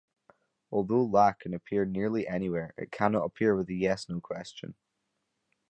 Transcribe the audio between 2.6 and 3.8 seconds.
it cannot appear with a